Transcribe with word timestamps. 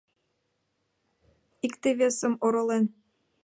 Икте-весым 1.65 2.33
оролен. 2.45 2.85